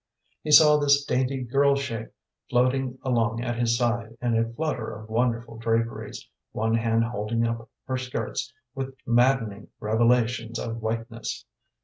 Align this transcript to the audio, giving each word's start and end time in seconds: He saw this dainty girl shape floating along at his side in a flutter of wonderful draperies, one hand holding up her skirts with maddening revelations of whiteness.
He 0.41 0.49
saw 0.49 0.77
this 0.77 1.05
dainty 1.05 1.43
girl 1.43 1.75
shape 1.75 2.11
floating 2.49 2.97
along 3.03 3.43
at 3.43 3.59
his 3.59 3.77
side 3.77 4.17
in 4.19 4.35
a 4.35 4.49
flutter 4.51 4.91
of 4.95 5.09
wonderful 5.09 5.57
draperies, 5.59 6.27
one 6.53 6.73
hand 6.73 7.03
holding 7.03 7.45
up 7.45 7.69
her 7.85 7.97
skirts 7.97 8.51
with 8.73 8.95
maddening 9.05 9.67
revelations 9.79 10.57
of 10.57 10.81
whiteness. 10.81 11.45